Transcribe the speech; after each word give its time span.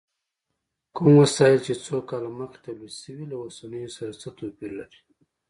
کوم 0.95 1.11
وسایل 1.23 1.59
چې 1.67 1.73
څو 1.85 1.95
کاله 2.09 2.29
مخکې 2.39 2.59
تولید 2.65 2.93
شوي، 3.01 3.25
له 3.31 3.35
اوسنیو 3.43 3.95
سره 3.97 4.11
څه 4.21 4.27
توپیر 4.37 4.71
لري؟ 4.79 4.99